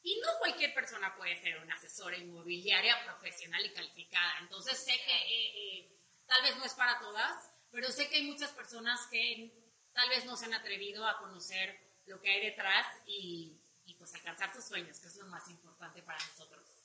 Y 0.02 0.20
no 0.22 0.30
cualquier 0.40 0.74
persona 0.74 1.14
puede 1.16 1.40
ser 1.42 1.60
una 1.60 1.76
asesora 1.76 2.18
inmobiliaria 2.18 3.04
profesional 3.04 3.66
y 3.66 3.74
calificada. 3.74 4.40
Entonces 4.40 4.78
sé 4.78 4.94
que 4.94 5.14
eh, 5.14 5.80
eh, 5.80 6.00
tal 6.26 6.42
vez 6.42 6.56
no 6.56 6.64
es 6.64 6.74
para 6.74 7.00
todas, 7.00 7.52
pero 7.70 7.92
sé 7.92 8.10
que 8.10 8.18
hay 8.18 8.24
muchas 8.24 8.52
personas 8.52 9.06
que 9.12 9.52
tal 9.94 10.08
vez 10.10 10.26
no 10.26 10.38
se 10.38 10.46
han 10.46 10.54
atrevido 10.54 11.06
a 11.06 11.18
conocer 11.18 11.78
lo 12.06 12.20
que 12.22 12.32
hay 12.32 12.42
detrás 12.42 12.88
y, 13.06 13.60
y 13.86 13.94
pues 13.96 14.14
alcanzar 14.16 14.54
sus 14.54 14.66
sueños, 14.66 15.00
que 15.00 15.08
es 15.08 15.16
lo 15.18 15.26
más 15.26 15.48
importante 15.50 16.02
para 16.02 16.20
nosotros. 16.26 16.79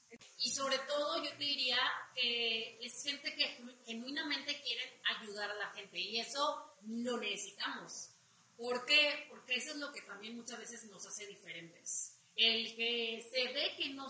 Y 0.44 0.50
sobre 0.50 0.78
todo 0.78 1.24
yo 1.24 1.30
te 1.30 1.44
diría 1.44 1.78
que 2.14 2.78
es 2.80 3.02
gente 3.02 3.34
que 3.34 3.58
genuinamente 3.86 4.60
quiere 4.62 5.00
ayudar 5.18 5.50
a 5.50 5.54
la 5.54 5.70
gente 5.70 5.98
y 5.98 6.20
eso 6.20 6.76
lo 6.86 7.16
necesitamos. 7.18 8.10
¿Por 8.56 8.84
qué? 8.84 9.26
Porque 9.30 9.56
eso 9.56 9.72
es 9.72 9.78
lo 9.78 9.92
que 9.92 10.02
también 10.02 10.36
muchas 10.36 10.58
veces 10.58 10.84
nos 10.84 11.04
hace 11.06 11.26
diferentes 11.26 12.14
el 12.36 12.74
que 12.74 13.24
se 13.30 13.52
ve 13.52 13.74
que 13.76 13.90
no 13.90 14.06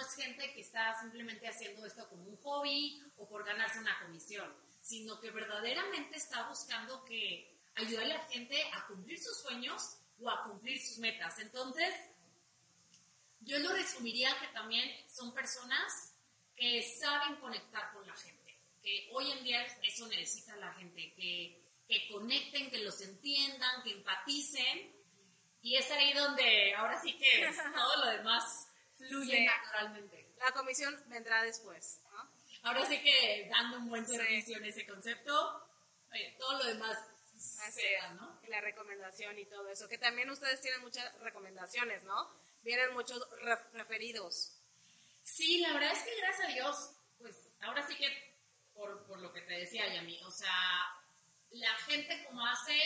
es 0.00 0.14
gente 0.16 0.52
que 0.52 0.60
está 0.60 0.98
simplemente 1.00 1.48
haciendo 1.48 1.84
esto 1.86 2.08
como 2.08 2.24
un 2.24 2.36
hobby 2.38 3.02
o 3.16 3.28
por 3.28 3.44
ganarse 3.44 3.78
una 3.78 3.98
comisión, 4.04 4.52
sino 4.82 5.18
que 5.20 5.30
verdaderamente 5.30 6.16
está 6.16 6.46
buscando 6.48 7.04
que 7.04 7.58
ayude 7.76 8.04
a 8.04 8.08
la 8.08 8.18
gente 8.26 8.62
a 8.72 8.86
cumplir 8.86 9.18
sus 9.18 9.40
sueños 9.40 9.98
o 10.20 10.30
a 10.30 10.44
cumplir 10.44 10.78
sus 10.80 10.98
metas. 10.98 11.38
Entonces, 11.38 11.94
yo 13.44 13.58
lo 13.58 13.72
resumiría 13.72 14.36
que 14.40 14.48
también 14.48 14.90
son 15.08 15.32
personas 15.34 16.14
que 16.56 16.82
saben 17.00 17.36
conectar 17.36 17.92
con 17.92 18.06
la 18.06 18.14
gente, 18.14 18.58
que 18.82 19.08
hoy 19.12 19.30
en 19.32 19.44
día 19.44 19.64
eso 19.82 20.06
necesita 20.08 20.56
la 20.56 20.72
gente, 20.74 21.12
que, 21.14 21.62
que 21.88 22.08
conecten, 22.08 22.70
que 22.70 22.78
los 22.78 23.00
entiendan, 23.00 23.82
que 23.82 23.92
empaticen 23.92 24.94
y 25.62 25.76
es 25.76 25.90
ahí 25.90 26.12
donde 26.12 26.74
ahora 26.74 27.00
sí 27.00 27.16
que 27.18 27.50
todo 27.74 28.04
lo 28.04 28.10
demás 28.10 28.68
fluye 28.96 29.46
naturalmente. 29.46 30.34
La 30.38 30.52
comisión 30.52 31.02
vendrá 31.08 31.42
después. 31.42 32.00
Ahora 32.62 32.86
sí 32.86 33.00
que 33.02 33.48
dando 33.50 33.78
un 33.78 33.88
buen 33.88 34.06
servicio 34.06 34.56
en 34.56 34.64
ese 34.64 34.86
concepto, 34.86 35.68
todo 36.38 36.58
lo 36.58 36.64
demás 36.64 36.98
sea, 37.36 38.12
¿no? 38.14 38.40
La 38.48 38.60
recomendación 38.60 39.38
y 39.38 39.46
todo 39.46 39.68
eso, 39.68 39.88
que 39.88 39.98
también 39.98 40.30
ustedes 40.30 40.60
tienen 40.60 40.80
muchas 40.80 41.18
recomendaciones, 41.20 42.04
¿no? 42.04 42.30
Vienen 42.64 42.94
muchos 42.94 43.22
referidos. 43.72 44.52
Sí, 45.22 45.58
la 45.58 45.72
verdad 45.72 45.92
es 45.92 46.02
que 46.02 46.16
gracias 46.16 46.48
a 46.48 46.52
Dios, 46.52 46.90
pues 47.18 47.36
ahora 47.60 47.86
sí 47.86 47.94
que 47.96 48.08
por, 48.74 49.06
por 49.06 49.20
lo 49.20 49.32
que 49.32 49.42
te 49.42 49.54
decía 49.54 49.92
Yami, 49.94 50.20
o 50.24 50.30
sea, 50.30 50.50
la 51.50 51.74
gente 51.86 52.24
como 52.24 52.44
hace 52.46 52.76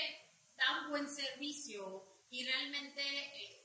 tan 0.57 0.91
buen 0.91 1.09
servicio 1.09 2.05
y 2.31 2.45
realmente 2.45 3.03
eh, 3.03 3.63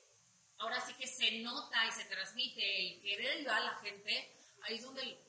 ahora 0.60 0.80
sí 0.80 0.94
que 0.94 1.08
se 1.08 1.40
nota 1.42 1.86
y 1.86 1.92
se 1.92 2.06
transmite 2.06 2.80
el 2.80 3.02
querer 3.02 3.38
ayudar 3.38 3.62
a 3.62 3.66
la 3.66 3.78
gente, 3.80 4.32
ahí 4.62 4.76
es 4.76 4.84
donde 4.84 5.20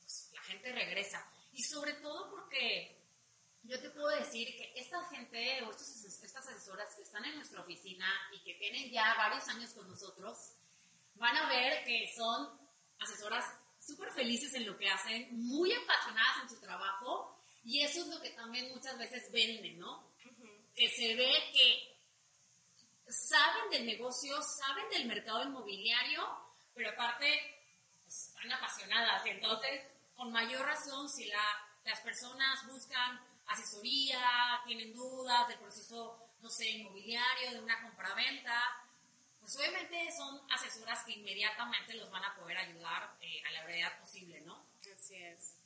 pues, 0.00 0.30
la 0.32 0.42
gente 0.42 0.72
regresa. 0.72 1.24
Y 1.52 1.62
sobre 1.62 1.92
todo 1.94 2.30
porque 2.30 3.03
yo 3.64 3.80
te 3.80 3.90
puedo 3.90 4.08
decir 4.08 4.46
que 4.56 4.72
esta 4.76 5.02
gente 5.08 5.62
o 5.62 5.70
estas 5.70 6.36
asesoras 6.36 6.94
que 6.94 7.02
están 7.02 7.24
en 7.24 7.36
nuestra 7.36 7.60
oficina 7.62 8.06
y 8.32 8.40
que 8.44 8.54
tienen 8.54 8.90
ya 8.90 9.14
varios 9.14 9.48
años 9.48 9.72
con 9.72 9.88
nosotros, 9.88 10.52
van 11.14 11.36
a 11.36 11.48
ver 11.48 11.84
que 11.84 12.12
son 12.16 12.58
asesoras 13.00 13.44
súper 13.80 14.12
felices 14.12 14.52
en 14.54 14.66
lo 14.66 14.76
que 14.76 14.88
hacen, 14.88 15.28
muy 15.32 15.72
apasionadas 15.72 16.42
en 16.42 16.48
su 16.50 16.60
trabajo 16.60 17.38
y 17.64 17.80
eso 17.82 18.02
es 18.02 18.08
lo 18.08 18.20
que 18.20 18.30
también 18.30 18.70
muchas 18.72 18.98
veces 18.98 19.30
venden, 19.32 19.78
¿no? 19.78 20.12
Que 20.74 20.88
se 20.90 21.14
ve 21.14 21.32
que 21.52 21.94
saben 23.08 23.70
del 23.70 23.86
negocio, 23.86 24.36
saben 24.42 24.88
del 24.90 25.06
mercado 25.06 25.44
inmobiliario, 25.44 26.22
pero 26.74 26.90
aparte 26.90 27.26
pues, 28.04 28.28
están 28.28 28.52
apasionadas 28.52 29.24
y 29.26 29.30
entonces 29.30 29.90
con 30.14 30.32
mayor 30.32 30.66
razón 30.66 31.08
si 31.08 31.26
la, 31.26 31.44
las 31.84 32.00
personas 32.00 32.66
buscan 32.66 33.20
tienen 34.64 34.94
dudas 34.94 35.48
del 35.48 35.58
proceso, 35.58 36.28
no 36.40 36.50
sé, 36.50 36.68
inmobiliario, 36.68 37.52
de 37.52 37.60
una 37.60 37.82
compraventa, 37.82 38.84
pues 39.40 39.56
obviamente 39.56 40.10
son 40.16 40.40
asesoras 40.50 41.04
que 41.04 41.12
inmediatamente 41.12 41.94
los 41.94 42.10
van 42.10 42.24
a 42.24 42.34
poder 42.34 42.56
ayudar 42.56 43.14
eh, 43.20 43.42
a 43.46 43.52
la 43.52 43.64
brevedad 43.64 44.00
posible, 44.00 44.40
¿no? 44.40 44.66
Así 44.96 45.16
es, 45.16 45.56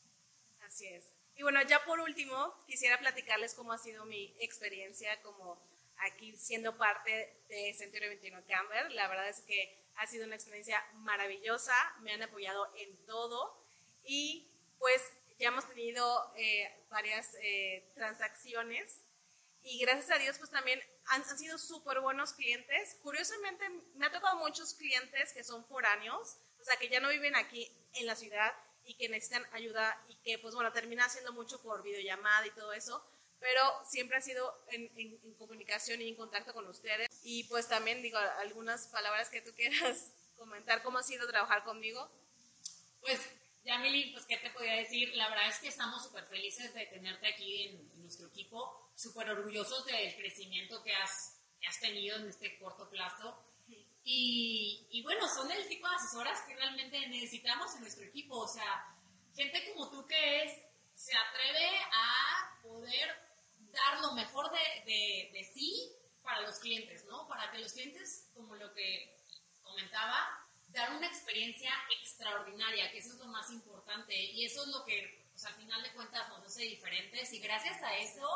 así 0.66 0.86
es. 0.88 1.12
Y 1.36 1.42
bueno, 1.44 1.62
ya 1.62 1.84
por 1.84 2.00
último, 2.00 2.56
quisiera 2.66 2.98
platicarles 2.98 3.54
cómo 3.54 3.72
ha 3.72 3.78
sido 3.78 4.04
mi 4.04 4.34
experiencia 4.40 5.22
como 5.22 5.62
aquí 5.98 6.36
siendo 6.36 6.76
parte 6.76 7.40
de 7.48 7.72
Centurio 7.74 8.08
21 8.08 8.44
Camber. 8.48 8.90
La 8.92 9.06
verdad 9.06 9.28
es 9.28 9.40
que 9.42 9.78
ha 9.94 10.06
sido 10.06 10.26
una 10.26 10.34
experiencia 10.34 10.84
maravillosa, 10.94 11.74
me 12.00 12.12
han 12.12 12.22
apoyado 12.22 12.72
en 12.76 12.96
todo 13.06 13.62
y 14.04 14.50
pues 14.78 15.00
ya 15.38 15.48
hemos 15.48 15.68
tenido 15.68 16.32
eh, 16.36 16.86
varias 16.90 17.36
eh, 17.40 17.92
transacciones 17.94 19.02
y 19.62 19.78
gracias 19.80 20.10
a 20.10 20.18
Dios 20.18 20.38
pues 20.38 20.50
también 20.50 20.80
han, 21.06 21.24
sido 21.38 21.58
súper 21.58 22.00
buenos 22.00 22.32
clientes. 22.32 22.96
Curiosamente, 23.02 23.68
me 23.94 24.06
ha 24.06 24.12
tocado 24.12 24.38
muchos 24.38 24.74
clientes 24.74 25.32
que 25.32 25.44
son 25.44 25.64
foráneos, 25.66 26.38
o 26.60 26.64
sea, 26.64 26.76
que 26.76 26.88
ya 26.88 27.00
no 27.00 27.08
viven 27.08 27.36
aquí 27.36 27.70
en 27.94 28.06
la 28.06 28.16
ciudad 28.16 28.52
y 28.84 28.94
que 28.94 29.08
necesitan 29.08 29.46
ayuda 29.52 30.02
y 30.08 30.16
que, 30.16 30.38
pues 30.38 30.54
bueno, 30.54 30.72
termina 30.72 31.04
haciendo 31.04 31.32
mucho 31.32 31.60
por 31.62 31.82
videollamada 31.82 32.46
y 32.46 32.50
todo 32.50 32.72
eso, 32.72 33.04
pero 33.38 33.62
siempre 33.84 34.16
ha 34.16 34.20
sido 34.20 34.64
en, 34.70 34.90
en, 34.96 35.34
comunicación 35.34 36.00
y 36.00 36.08
en 36.08 36.16
contacto 36.16 36.52
con 36.52 36.66
ustedes. 36.66 37.08
Y 37.22 37.44
pues 37.44 37.68
también, 37.68 38.02
digo, 38.02 38.18
algunas 38.18 38.88
palabras 38.88 39.28
que 39.28 39.42
tú 39.42 39.54
quieras 39.54 40.12
comentar, 40.36 40.82
¿cómo 40.82 40.98
ha 40.98 41.02
sido 41.02 41.26
trabajar 41.28 41.64
conmigo? 41.64 42.10
Pues, 43.00 43.20
Yamili, 43.68 44.12
pues, 44.12 44.24
¿qué 44.24 44.38
te 44.38 44.48
podía 44.48 44.76
decir? 44.76 45.14
La 45.14 45.28
verdad 45.28 45.48
es 45.48 45.58
que 45.58 45.68
estamos 45.68 46.02
súper 46.02 46.24
felices 46.24 46.72
de 46.72 46.86
tenerte 46.86 47.28
aquí 47.28 47.64
en, 47.64 48.02
nuestro 48.02 48.28
equipo 48.28 48.90
súper 48.94 49.28
orgullosos 49.28 49.84
del 49.84 50.16
crecimiento 50.16 50.82
que 50.82 50.94
has, 50.94 51.38
has 51.68 51.78
tenido 51.78 52.16
en 52.16 52.30
este 52.30 52.58
corto 52.58 52.88
plazo. 52.88 53.44
Y, 54.02 54.86
y, 54.90 55.02
bueno, 55.02 55.28
son 55.28 55.50
el 55.52 55.68
tipo 55.68 55.86
de 55.86 55.96
asesoras 55.96 56.40
que 56.46 56.56
realmente 56.56 56.98
necesitamos 57.08 57.74
en 57.74 57.82
nuestro 57.82 58.06
equipo. 58.06 58.38
O 58.38 58.48
sea, 58.48 58.86
gente 59.36 59.70
como 59.74 59.90
tú 59.90 60.06
que 60.06 60.44
es, 60.44 60.52
se 60.94 61.12
atreve 61.14 61.68
a 61.92 62.62
poder 62.62 63.08
dar 63.58 64.00
lo 64.00 64.12
mejor 64.14 64.50
de, 64.50 64.90
de, 64.90 65.30
de 65.34 65.44
sí 65.52 65.92
para 66.22 66.40
los 66.40 66.58
clientes, 66.58 67.04
¿no? 67.04 67.28
Para 67.28 67.50
que 67.50 67.58
los 67.58 67.74
clientes, 67.74 68.30
como 68.32 68.56
lo 68.56 68.72
que 68.72 69.14
comentaba, 69.60 70.47
dar 70.68 70.94
una 70.96 71.06
experiencia 71.06 71.72
extraordinaria, 72.00 72.90
que 72.90 72.98
eso 72.98 73.12
es 73.12 73.18
lo 73.18 73.26
más 73.26 73.50
importante. 73.50 74.14
Y 74.14 74.44
eso 74.44 74.62
es 74.62 74.68
lo 74.68 74.84
que, 74.84 75.26
pues, 75.32 75.44
al 75.44 75.54
final 75.54 75.82
de 75.82 75.92
cuentas, 75.92 76.28
nos 76.28 76.44
hace 76.44 76.62
diferentes. 76.62 77.32
Y 77.32 77.40
gracias 77.40 77.82
a 77.82 77.96
eso, 77.96 78.28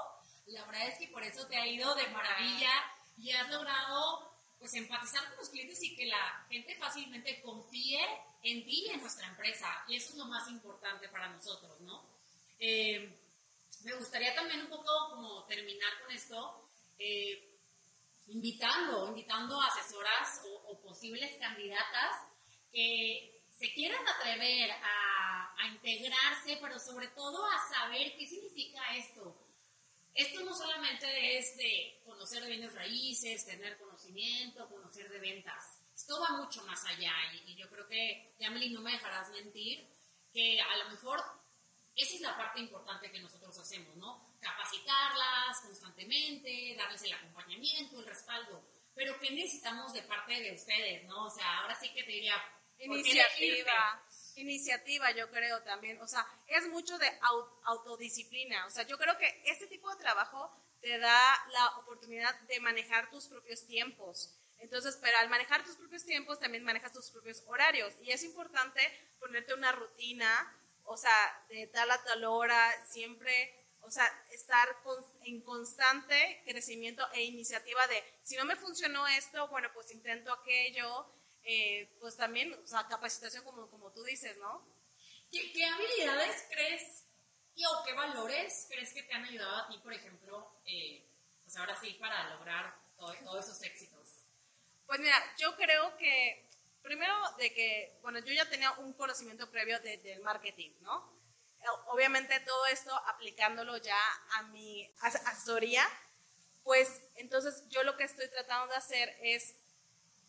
la 0.47 0.65
verdad 0.67 0.89
es 0.89 0.99
que 0.99 1.09
por 1.09 1.23
eso 1.23 1.47
te 1.47 1.57
ha 1.57 1.67
ido 1.67 1.95
de 1.95 2.09
maravilla 2.09 2.73
y 3.19 3.31
has 3.31 3.49
logrado 3.51 4.31
pues 4.59 4.75
empatizar 4.75 5.29
con 5.29 5.39
los 5.39 5.49
clientes 5.49 5.83
y 5.83 5.97
que 5.97 6.07
la 6.07 6.47
gente 6.49 6.77
fácilmente 6.77 7.43
confíe 7.43 8.01
en 8.45 8.65
ti 8.65 8.85
y 8.87 8.91
en 8.91 9.01
nuestra 9.01 9.27
empresa. 9.27 9.67
Y 9.89 9.97
eso 9.97 10.11
es 10.11 10.19
lo 10.19 10.27
más 10.27 10.49
importante 10.49 11.09
para 11.09 11.29
nosotros, 11.31 11.81
¿no? 11.81 12.05
Eh, 12.61 13.19
me 13.83 13.95
gustaría 13.95 14.33
también 14.37 14.61
un 14.61 14.69
poco 14.69 15.11
como 15.11 15.45
terminar 15.47 15.91
con 16.01 16.13
esto, 16.13 16.69
eh, 16.97 17.59
invitando, 18.29 19.09
invitando 19.09 19.61
a 19.61 19.67
o, 19.67 19.71
posibles 20.93 21.37
candidatas 21.39 22.17
que 22.71 23.43
se 23.51 23.73
quieran 23.73 24.07
atrever 24.07 24.71
a, 24.71 25.55
a 25.57 25.69
integrarse, 25.69 26.59
pero 26.61 26.79
sobre 26.79 27.09
todo 27.09 27.45
a 27.47 27.59
saber 27.75 28.15
qué 28.17 28.27
significa 28.27 28.81
esto 28.95 29.35
esto 30.15 30.45
no 30.45 30.55
solamente 30.55 31.39
es 31.39 31.57
de 31.57 32.03
conocer 32.05 32.43
de 32.43 32.51
bienes 32.51 32.75
raíces, 32.75 33.47
tener 33.47 33.79
conocimiento, 33.79 34.69
conocer 34.69 35.09
de 35.09 35.19
ventas. 35.19 35.81
Esto 35.95 36.21
va 36.21 36.37
mucho 36.37 36.63
más 36.65 36.85
allá 36.85 37.13
y, 37.47 37.55
yo 37.57 37.69
creo 37.71 37.89
que, 37.89 38.35
Yamili, 38.39 38.71
no 38.71 38.83
me 38.83 38.93
dejarás 38.93 39.31
mentir, 39.31 39.89
que 40.33 40.61
a 40.61 40.77
lo 40.77 40.91
mejor 40.91 41.23
esa 41.97 42.15
es 42.15 42.21
la 42.21 42.37
parte 42.37 42.61
importante 42.61 43.11
que 43.11 43.21
nosotros 43.21 43.59
hacemos, 43.59 43.97
¿no? 43.97 44.37
Capacitarlas 44.41 45.61
constantemente, 45.63 46.75
darles 46.77 47.03
el 47.05 47.13
acompañamiento, 47.15 48.01
el 48.01 48.07
respaldo. 48.07 48.63
Pero 48.95 49.19
¿qué 49.21 49.31
necesitamos 49.31 49.93
de 49.93 50.03
parte 50.03 50.41
de 50.41 50.53
ustedes, 50.53 51.05
no? 51.05 51.27
O 51.27 51.31
sea, 51.31 51.59
ahora 51.59 51.75
sí 51.79 51.93
que 51.93 52.03
te 52.03 52.13
diría... 52.13 52.35
Iniciativa 52.79 54.03
iniciativa, 54.37 55.11
yo 55.13 55.31
creo 55.31 55.63
también. 55.63 56.01
O 56.01 56.07
sea, 56.07 56.27
es 56.47 56.69
mucho 56.69 56.99
de 56.99 57.11
autodisciplina. 57.65 58.67
O 58.67 58.71
sea, 58.71 58.85
yo 58.87 58.99
creo 58.99 59.17
que 59.19 59.43
este 59.47 59.67
tipo 59.67 59.91
de 59.91 59.97
trabajo 59.97 60.51
te 60.81 60.99
da 60.99 61.47
la 61.53 61.79
oportunidad 61.79 62.39
de 62.43 62.61
manejar 62.61 63.11
tus 63.11 63.29
propios 63.29 63.67
tiempos. 63.67 64.35
Entonces, 64.59 64.99
pero 65.01 65.17
al 65.19 65.29
manejar 65.29 65.65
tus 65.65 65.77
propios 65.77 66.05
tiempos, 66.05 66.39
también 66.39 66.65
manejas 66.65 66.93
tus 66.93 67.11
propios 67.11 67.43
horarios. 67.47 67.95
Y 68.01 68.13
es 68.13 68.23
importante 68.23 68.81
ponerte 69.19 69.55
una 69.55 69.73
rutina, 69.73 70.57
o 70.85 70.97
sea, 70.97 71.45
de 71.49 71.67
tal 71.67 71.91
a 71.91 72.03
tal 72.03 72.25
hora, 72.25 72.73
siempre, 72.87 73.62
o 73.83 73.91
sea, 73.91 74.07
estar 74.31 74.69
en 75.25 75.43
constante 75.43 76.43
crecimiento 76.45 77.07
e 77.13 77.23
iniciativa 77.23 77.87
de, 77.89 78.03
si 78.23 78.37
no 78.37 78.45
me 78.45 78.57
funcionó 78.57 79.07
esto, 79.07 79.49
bueno, 79.49 79.69
pues 79.75 79.93
intento 79.93 80.33
aquello 80.33 81.07
eh, 81.45 81.97
pues 82.01 82.17
también, 82.17 82.55
o 82.55 82.67
sea, 82.67 82.87
capacitación 82.87 83.45
como, 83.45 83.69
como 83.69 83.91
tú 83.93 84.05
dices, 84.05 84.39
¿no? 84.39 84.65
¿Qué, 85.31 85.53
qué 85.53 85.65
habilidades 85.65 86.47
crees 86.51 87.05
y 87.55 87.65
o 87.65 87.85
qué 87.85 87.93
valores 87.95 88.67
crees 88.71 88.93
que 88.93 89.03
te 89.03 89.13
han 89.13 89.25
ayudado 89.25 89.57
a 89.57 89.69
ti, 89.69 89.79
por 89.79 89.93
ejemplo, 89.93 90.61
eh, 90.65 91.05
pues 91.43 91.57
ahora 91.57 91.79
sí, 91.81 91.95
para 91.95 92.31
lograr 92.35 92.75
todos 92.97 93.45
esos 93.45 93.63
éxitos? 93.63 94.27
Pues 94.87 95.01
mira, 95.01 95.17
yo 95.37 95.57
creo 95.57 95.97
que, 95.97 96.49
primero 96.83 97.15
de 97.39 97.53
que, 97.53 97.99
bueno, 98.03 98.21
yo 98.21 98.33
ya 98.33 98.49
tenía 98.49 98.73
un 98.73 98.93
conocimiento 98.93 99.51
previo 99.51 99.81
del 99.81 100.21
marketing, 100.21 100.71
¿no? 100.81 101.22
Obviamente 101.89 102.39
todo 102.41 102.67
esto 102.67 102.95
aplicándolo 103.07 103.77
ya 103.77 103.99
a 104.37 104.43
mi 104.45 104.93
asesoría, 105.01 105.87
pues 106.65 107.03
entonces 107.17 107.65
yo 107.69 107.83
lo 107.83 107.97
que 107.97 108.05
estoy 108.05 108.29
tratando 108.29 108.69
de 108.69 108.79
hacer 108.79 109.17
es 109.23 109.55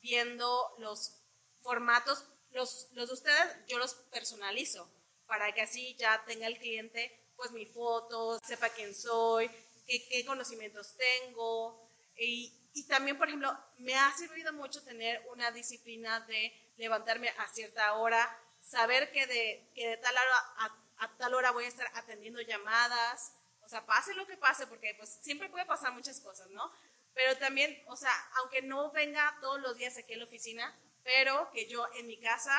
viendo 0.01 0.75
los 0.79 1.21
formatos, 1.61 2.25
los, 2.51 2.89
los 2.93 3.07
de 3.07 3.13
ustedes 3.13 3.55
yo 3.67 3.77
los 3.77 3.93
personalizo 4.11 4.89
para 5.25 5.51
que 5.53 5.61
así 5.61 5.95
ya 5.95 6.23
tenga 6.25 6.47
el 6.47 6.59
cliente 6.59 7.23
pues 7.35 7.51
mi 7.51 7.65
foto, 7.65 8.39
sepa 8.45 8.69
quién 8.69 8.93
soy, 8.93 9.49
qué, 9.87 10.07
qué 10.07 10.25
conocimientos 10.25 10.95
tengo. 10.95 11.89
Y, 12.15 12.69
y, 12.73 12.87
también 12.87 13.17
por 13.17 13.27
ejemplo 13.27 13.51
me 13.79 13.95
ha 13.95 14.11
servido 14.13 14.53
mucho 14.53 14.83
tener 14.83 15.21
una 15.31 15.51
disciplina 15.51 16.19
de 16.21 16.53
levantarme 16.77 17.29
a 17.29 17.47
cierta 17.47 17.93
hora, 17.93 18.39
saber 18.61 19.11
que 19.11 19.25
de, 19.25 19.71
que 19.73 19.87
de 19.89 19.97
tal 19.97 20.13
hora 20.13 20.37
a, 20.57 20.82
a 21.03 21.17
tal 21.17 21.33
hora 21.33 21.51
voy 21.51 21.65
a 21.65 21.67
estar 21.67 21.89
atendiendo 21.95 22.41
llamadas, 22.41 23.33
o 23.61 23.69
sea, 23.69 23.85
pase 23.85 24.13
lo 24.13 24.25
que 24.27 24.37
pase, 24.37 24.67
porque 24.67 24.93
pues 24.95 25.09
siempre 25.21 25.49
puede 25.49 25.65
pasar 25.65 25.93
muchas 25.93 26.19
cosas, 26.19 26.49
¿no? 26.49 26.71
Pero 27.13 27.37
también, 27.37 27.81
o 27.87 27.95
sea, 27.95 28.11
aunque 28.37 28.61
no 28.61 28.91
venga 28.91 29.37
todos 29.41 29.61
los 29.61 29.77
días 29.77 29.97
aquí 29.97 30.13
a 30.13 30.17
la 30.17 30.23
oficina, 30.25 30.75
pero 31.03 31.51
que 31.51 31.67
yo 31.67 31.87
en 31.95 32.07
mi 32.07 32.19
casa 32.19 32.57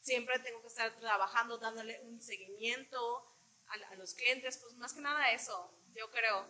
siempre 0.00 0.38
tengo 0.38 0.60
que 0.60 0.68
estar 0.68 0.94
trabajando, 0.98 1.58
dándole 1.58 2.00
un 2.02 2.20
seguimiento 2.20 3.30
a, 3.68 3.94
los 3.96 4.14
clientes, 4.14 4.58
pues 4.58 4.74
más 4.74 4.92
que 4.92 5.00
nada 5.00 5.32
eso, 5.32 5.72
yo 5.94 6.10
creo. 6.10 6.46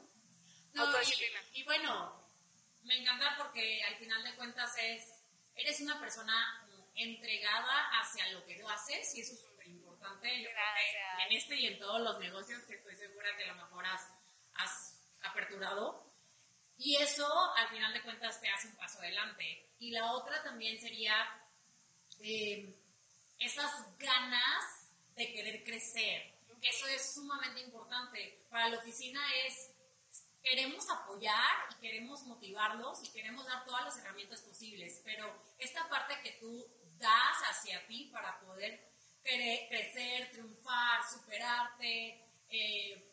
No, 0.72 0.84
y, 1.02 1.60
y, 1.60 1.64
bueno, 1.64 2.28
me 2.82 3.00
encanta 3.00 3.36
porque 3.38 3.82
al 3.84 3.96
final 3.96 4.22
de 4.24 4.34
cuentas 4.34 4.72
es 4.78 5.24
eres 5.54 5.80
una 5.80 6.00
persona 6.00 6.68
entregada 6.94 8.00
hacia 8.00 8.28
lo 8.32 8.44
que 8.44 8.56
tú 8.56 8.68
haces 8.68 9.14
y 9.14 9.20
eso 9.20 9.34
es 9.34 9.44
importante. 10.04 10.50
en 11.26 11.36
este 11.36 11.56
y 11.56 11.66
en 11.66 11.78
todos 11.78 12.00
los 12.00 12.18
negocios 12.18 12.62
que 12.64 12.74
estoy 12.74 12.96
segura 12.96 13.36
que 13.36 13.44
a 13.44 13.54
lo 13.54 13.56
mejor 13.56 13.86
has, 13.86 14.10
has 14.56 15.00
aperturado. 15.22 16.04
Y 16.76 16.96
eso, 16.96 17.26
al 17.56 17.68
final 17.68 17.92
de 17.92 18.02
cuentas, 18.02 18.40
te 18.40 18.48
hace 18.50 18.68
un 18.68 18.76
paso 18.76 18.98
adelante. 18.98 19.70
Y 19.78 19.90
la 19.90 20.12
otra 20.12 20.42
también 20.42 20.78
sería 20.80 21.14
eh, 22.20 22.74
esas 23.38 23.96
ganas 23.98 24.90
de 25.14 25.32
querer 25.32 25.64
crecer. 25.64 26.34
Eso 26.60 26.86
es 26.88 27.14
sumamente 27.14 27.60
importante. 27.60 28.44
Para 28.50 28.68
la 28.68 28.78
oficina 28.78 29.20
es, 29.46 29.70
queremos 30.42 30.84
apoyar 30.90 31.68
y 31.70 31.80
queremos 31.80 32.24
motivarlos 32.24 33.02
y 33.04 33.12
queremos 33.12 33.46
dar 33.46 33.64
todas 33.64 33.84
las 33.84 33.98
herramientas 33.98 34.42
posibles, 34.42 35.00
pero 35.04 35.32
esta 35.58 35.88
parte 35.88 36.20
que 36.22 36.32
tú 36.40 36.66
das 36.98 37.36
hacia 37.50 37.86
ti 37.86 38.10
para 38.12 38.40
poder 38.40 38.93
crecer, 39.24 40.30
triunfar, 40.30 41.00
superarte, 41.10 42.20
eh, 42.50 43.10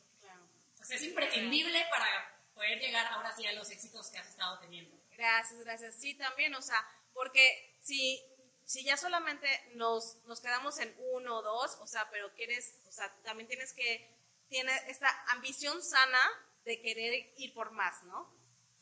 pues 0.78 0.92
es 0.92 1.04
imprescindible 1.04 1.84
para 1.90 2.42
poder 2.54 2.80
llegar 2.80 3.06
ahora 3.08 3.36
sí 3.36 3.46
a 3.46 3.54
los 3.54 3.70
éxitos 3.70 4.10
que 4.10 4.18
has 4.18 4.28
estado 4.28 4.60
teniendo. 4.60 4.96
Gracias, 5.12 5.60
gracias. 5.62 5.96
Sí, 5.96 6.16
también, 6.16 6.54
o 6.56 6.62
sea, 6.62 6.84
porque 7.14 7.78
si, 7.82 8.22
si 8.66 8.84
ya 8.84 8.98
solamente 8.98 9.48
nos, 9.76 10.18
nos 10.26 10.42
quedamos 10.42 10.80
en 10.80 10.94
uno 11.14 11.38
o 11.38 11.42
dos, 11.42 11.78
o 11.80 11.88
sea, 11.88 12.10
pero 12.10 12.34
quieres, 12.34 12.76
o 12.88 12.92
sea, 12.92 13.14
también 13.24 13.48
tienes 13.48 13.74
que, 13.74 14.10
tiene 14.50 14.72
esta 14.88 15.08
ambición 15.30 15.82
sana 15.82 16.20
de 16.66 16.82
querer 16.82 17.34
ir 17.38 17.54
por 17.54 17.72
más, 17.72 18.04
¿no? 18.04 18.34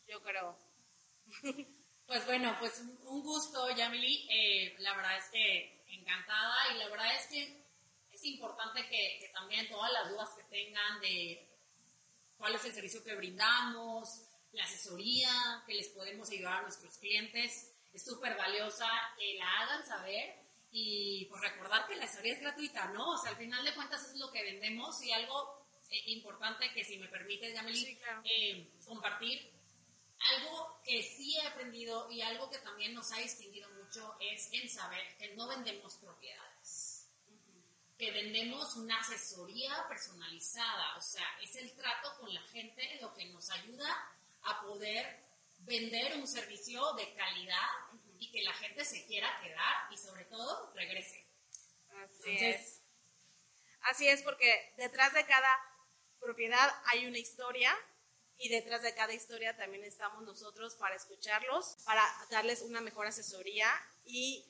Yo 0.07 0.21
creo. 0.23 0.57
Pues 2.09 2.25
bueno, 2.25 2.57
pues 2.59 2.79
un 2.79 3.21
gusto, 3.21 3.69
Yamili. 3.69 4.27
Eh, 4.31 4.75
la 4.79 4.95
verdad 4.95 5.15
es 5.15 5.25
que 5.25 5.78
encantada 5.89 6.55
y 6.73 6.77
la 6.77 6.89
verdad 6.89 7.15
es 7.15 7.27
que 7.27 7.63
es 8.11 8.25
importante 8.25 8.81
que, 8.83 9.17
que 9.19 9.29
también 9.33 9.67
todas 9.69 9.91
las 9.91 10.09
dudas 10.09 10.29
que 10.35 10.43
tengan 10.43 10.99
de 11.01 11.47
cuál 12.37 12.55
es 12.55 12.65
el 12.65 12.73
servicio 12.73 13.03
que 13.03 13.15
brindamos, 13.15 14.21
la 14.53 14.63
asesoría 14.63 15.63
que 15.65 15.75
les 15.75 15.89
podemos 15.89 16.29
ayudar 16.29 16.59
a 16.59 16.61
nuestros 16.63 16.97
clientes. 16.97 17.75
Es 17.93 18.05
súper 18.05 18.37
valiosa 18.37 18.87
que 19.17 19.35
la 19.35 19.61
hagan 19.61 19.85
saber 19.85 20.35
y 20.71 21.25
pues 21.25 21.41
recordar 21.41 21.87
que 21.87 21.95
la 21.95 22.05
asesoría 22.05 22.33
es 22.33 22.41
gratuita, 22.41 22.87
¿no? 22.87 23.11
O 23.11 23.17
sea, 23.17 23.31
al 23.31 23.37
final 23.37 23.63
de 23.65 23.73
cuentas 23.73 24.03
es 24.09 24.15
lo 24.17 24.31
que 24.31 24.43
vendemos 24.43 25.01
y 25.03 25.11
algo 25.11 25.65
eh, 25.89 26.03
importante 26.07 26.71
que 26.73 26.83
si 26.83 26.97
me 26.97 27.07
permite, 27.07 27.51
Yameli, 27.53 27.99
eh, 28.23 28.71
compartir. 28.85 29.58
Que 30.89 31.03
sí 31.03 31.37
he 31.37 31.47
aprendido 31.47 32.09
y 32.09 32.21
algo 32.21 32.49
que 32.49 32.57
también 32.57 32.95
nos 32.95 33.11
ha 33.11 33.17
distinguido 33.17 33.69
mucho 33.71 34.17
es 34.19 34.49
en 34.53 34.67
saber 34.67 35.17
que 35.17 35.35
no 35.35 35.47
vendemos 35.47 35.95
propiedades 35.97 36.99
que 37.99 38.11
vendemos 38.11 38.77
una 38.77 38.97
asesoría 38.97 39.85
personalizada, 39.89 40.95
o 40.95 41.01
sea, 41.01 41.27
es 41.43 41.53
el 41.57 41.69
trato 41.73 42.17
con 42.17 42.33
la 42.33 42.41
gente 42.43 42.97
lo 43.01 43.13
que 43.13 43.25
nos 43.25 43.49
ayuda 43.49 44.15
a 44.43 44.61
poder 44.61 45.19
vender 45.65 46.15
un 46.15 46.25
servicio 46.25 46.93
de 46.93 47.13
calidad 47.13 47.67
y 48.17 48.31
que 48.31 48.41
la 48.43 48.53
gente 48.53 48.85
se 48.85 49.05
quiera 49.05 49.27
quedar 49.41 49.91
y 49.91 49.97
sobre 49.97 50.23
todo 50.25 50.71
regrese. 50.75 51.25
Así 52.01 52.37
es. 52.37 52.81
Así 53.81 54.07
es 54.07 54.21
porque 54.23 54.73
detrás 54.77 55.13
de 55.13 55.25
cada 55.25 55.49
propiedad 56.21 56.73
hay 56.85 57.05
una 57.05 57.17
historia 57.17 57.77
y 58.39 58.47
detrás 58.47 58.81
de 58.81 58.95
cada 58.95 59.13
historia 59.13 59.55
también 59.57 59.83
estamos 59.83 60.23
nosotros 60.23 60.75
para 60.75 60.95
escucharlos, 60.95 61.75
para 61.85 62.03
darles 62.31 62.61
una 62.61 62.79
mejor 62.79 63.05
asesoría 63.05 63.69
y 64.05 64.45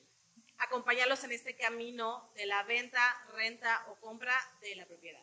acompañarlos 0.58 1.24
en 1.24 1.32
este 1.32 1.56
camino 1.56 2.30
de 2.36 2.46
la 2.46 2.62
venta, 2.62 3.02
renta 3.34 3.84
o 3.88 3.96
compra 3.96 4.34
de 4.60 4.76
la 4.76 4.86
propiedad. 4.86 5.22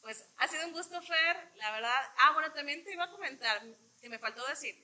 Pues 0.00 0.24
ha 0.38 0.48
sido 0.48 0.66
un 0.66 0.72
gusto, 0.72 1.00
Fer, 1.02 1.52
la 1.54 1.70
verdad. 1.70 2.12
Ah, 2.18 2.32
bueno, 2.32 2.52
también 2.52 2.82
te 2.82 2.92
iba 2.92 3.04
a 3.04 3.10
comentar, 3.10 3.62
que 4.00 4.08
me 4.08 4.18
faltó 4.18 4.44
decir. 4.46 4.82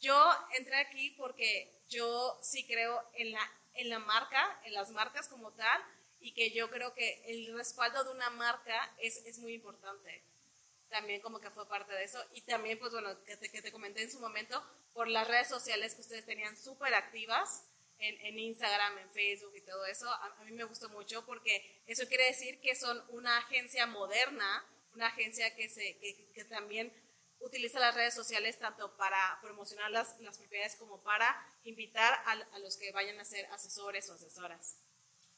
Yo 0.00 0.32
entré 0.56 0.76
aquí 0.76 1.10
porque 1.10 1.82
yo 1.88 2.38
sí 2.42 2.66
creo 2.66 3.06
en 3.14 3.32
la, 3.32 3.52
en 3.74 3.90
la 3.90 3.98
marca, 3.98 4.60
en 4.64 4.72
las 4.72 4.90
marcas 4.90 5.28
como 5.28 5.52
tal, 5.52 5.82
y 6.20 6.32
que 6.32 6.52
yo 6.52 6.70
creo 6.70 6.94
que 6.94 7.22
el 7.26 7.54
respaldo 7.54 8.02
de 8.04 8.12
una 8.12 8.30
marca 8.30 8.94
es, 8.98 9.18
es 9.26 9.40
muy 9.40 9.52
importante. 9.54 10.24
También 10.92 11.22
como 11.22 11.40
que 11.40 11.50
fue 11.50 11.66
parte 11.66 11.94
de 11.94 12.04
eso. 12.04 12.22
Y 12.34 12.42
también, 12.42 12.78
pues 12.78 12.92
bueno, 12.92 13.24
que 13.24 13.38
te, 13.38 13.50
que 13.50 13.62
te 13.62 13.72
comenté 13.72 14.02
en 14.02 14.10
su 14.10 14.20
momento, 14.20 14.62
por 14.92 15.08
las 15.08 15.26
redes 15.26 15.48
sociales 15.48 15.94
que 15.94 16.02
ustedes 16.02 16.26
tenían 16.26 16.54
súper 16.54 16.92
activas 16.92 17.64
en, 17.98 18.38
Instagram, 18.38 18.98
en 18.98 19.10
Facebook 19.12 19.54
y 19.56 19.62
todo 19.62 19.86
eso, 19.86 20.10
a, 20.10 20.44
mí 20.44 20.52
me 20.52 20.64
gustó 20.64 20.88
mucho 20.88 21.24
porque 21.24 21.82
eso 21.86 22.06
quiere 22.08 22.26
decir 22.26 22.60
que 22.60 22.74
son 22.74 23.02
una 23.10 23.38
agencia 23.38 23.86
moderna, 23.86 24.66
una 24.92 25.06
agencia 25.06 25.54
que, 25.54 25.68
se, 25.68 25.98
que, 25.98 26.44
también 26.44 26.92
utiliza 27.38 27.78
las 27.78 27.94
redes 27.94 28.12
sociales 28.12 28.58
tanto 28.58 28.96
para 28.96 29.38
promocionar 29.40 29.90
las, 29.92 30.18
las 30.20 30.36
propiedades 30.36 30.76
como 30.76 31.02
para 31.02 31.56
invitar 31.62 32.12
a, 32.26 32.32
a, 32.32 32.58
los 32.58 32.76
que 32.76 32.92
vayan 32.92 33.18
a 33.20 33.24
ser 33.24 33.46
asesores 33.46 34.10
o 34.10 34.14
asesoras. 34.14 34.78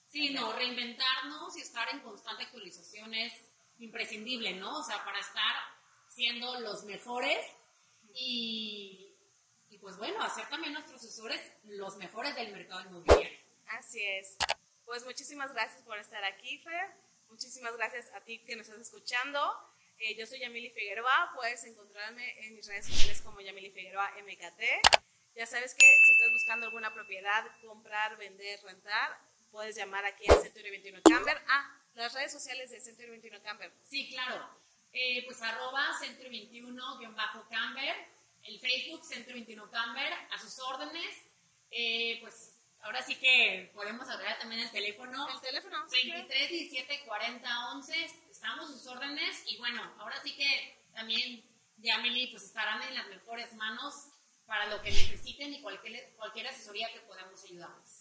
Sí, 0.08 0.30
no, 0.30 0.52
reinventarnos 0.54 1.56
y 1.56 1.60
estar 1.60 1.88
en 1.90 2.00
constante 2.00 2.44
actualización 2.44 3.12
es 3.14 3.32
imprescindible, 3.78 4.54
¿no? 4.54 4.78
O 4.78 4.82
sea, 4.82 5.04
para 5.04 5.18
estar 5.20 5.54
siendo 6.08 6.60
los 6.60 6.84
mejores 6.84 7.44
y 8.14 9.14
pues 9.84 9.98
bueno, 9.98 10.22
hacer 10.22 10.48
también 10.48 10.72
nuestros 10.72 11.04
asesores 11.04 11.38
los 11.64 11.96
mejores 11.98 12.34
del 12.36 12.50
mercado 12.52 12.80
inmobiliario. 12.88 13.38
Así 13.66 14.02
es. 14.02 14.34
Pues 14.86 15.04
muchísimas 15.04 15.52
gracias 15.52 15.82
por 15.82 15.98
estar 15.98 16.24
aquí, 16.24 16.58
Fer. 16.60 16.90
Muchísimas 17.28 17.76
gracias 17.76 18.10
a 18.14 18.22
ti 18.22 18.38
que 18.46 18.56
nos 18.56 18.66
estás 18.66 18.80
escuchando. 18.80 19.38
Eh, 19.98 20.16
yo 20.16 20.26
soy 20.26 20.40
Yamili 20.40 20.70
Figueroa. 20.70 21.32
Puedes 21.34 21.64
encontrarme 21.64 22.46
en 22.46 22.54
mis 22.54 22.66
redes 22.66 22.86
sociales 22.86 23.20
como 23.20 23.42
Yamili 23.42 23.72
Figueroa 23.72 24.10
MKT. 24.22 24.62
Ya 25.34 25.44
sabes 25.44 25.74
que 25.74 25.84
si 25.84 26.12
estás 26.12 26.32
buscando 26.32 26.64
alguna 26.64 26.94
propiedad, 26.94 27.44
comprar, 27.60 28.16
vender, 28.16 28.62
rentar, 28.62 29.18
puedes 29.50 29.76
llamar 29.76 30.06
aquí 30.06 30.24
a 30.30 30.34
Century 30.36 30.70
21 30.70 31.02
Camber. 31.02 31.36
Ah, 31.46 31.78
las 31.94 32.12
redes 32.14 32.32
sociales 32.32 32.70
de 32.70 32.80
Century 32.80 33.10
21 33.10 33.42
Camber. 33.42 33.72
Sí, 33.84 34.08
claro. 34.10 34.48
Eh, 34.92 35.24
pues 35.26 35.42
arroba 35.42 35.96
Century 35.98 36.48
21-Camber 36.52 38.14
el 38.44 38.60
Facebook 38.60 39.04
Centro 39.04 39.34
21 39.34 39.70
Camber, 39.70 40.12
a 40.30 40.38
sus 40.38 40.58
órdenes. 40.60 41.16
Eh, 41.70 42.18
pues 42.20 42.58
ahora 42.80 43.02
sí 43.02 43.16
que 43.16 43.70
podemos 43.74 44.08
hablar 44.08 44.38
también 44.38 44.62
el 44.62 44.70
teléfono. 44.70 45.28
El 45.28 45.40
teléfono. 45.40 45.86
23 45.90 46.50
17 46.50 47.04
40 47.06 47.70
11. 47.72 48.04
Estamos 48.30 48.68
a 48.68 48.72
sus 48.72 48.86
órdenes. 48.86 49.42
Y 49.46 49.56
bueno, 49.58 49.82
ahora 49.98 50.20
sí 50.22 50.36
que 50.36 50.84
también 50.94 51.42
Yamili 51.78 52.28
pues 52.28 52.44
estarán 52.44 52.82
en 52.82 52.94
las 52.94 53.08
mejores 53.08 53.52
manos 53.54 54.08
para 54.46 54.66
lo 54.66 54.82
que 54.82 54.90
necesiten 54.90 55.54
y 55.54 55.62
cualquier, 55.62 56.12
cualquier 56.16 56.48
asesoría 56.48 56.92
que 56.92 57.00
podamos 57.00 57.42
ayudarles. 57.44 57.93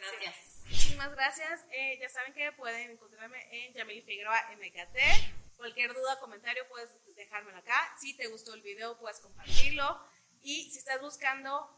Gracias. 0.00 0.62
Muchísimas 0.64 1.10
gracias. 1.12 1.66
Eh, 1.72 1.98
ya 2.00 2.08
saben 2.08 2.32
que 2.32 2.52
pueden 2.52 2.90
encontrarme 2.90 3.38
en 3.50 3.74
Yamili 3.74 4.02
Figueroa 4.02 4.50
MKT. 4.56 5.56
Cualquier 5.56 5.92
duda, 5.92 6.20
comentario, 6.20 6.68
puedes 6.68 6.90
dejármelo 7.16 7.58
acá. 7.58 7.96
Si 8.00 8.16
te 8.16 8.28
gustó 8.28 8.54
el 8.54 8.62
video, 8.62 8.98
puedes 8.98 9.18
compartirlo. 9.20 10.00
Y 10.42 10.70
si 10.70 10.78
estás 10.78 11.00
buscando 11.00 11.74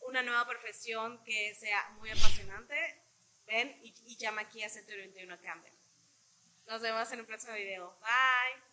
una 0.00 0.22
nueva 0.22 0.46
profesión 0.46 1.22
que 1.24 1.54
sea 1.54 1.90
muy 1.98 2.10
apasionante, 2.10 2.74
ven 3.46 3.78
y, 3.82 4.16
llama 4.16 4.42
aquí 4.42 4.62
a 4.62 4.68
Centro 4.68 4.96
21 4.96 5.40
Camden. 5.40 5.72
Nos 6.66 6.80
vemos 6.80 7.10
en 7.12 7.20
un 7.20 7.26
próximo 7.26 7.54
video. 7.54 7.98
Bye. 8.00 8.68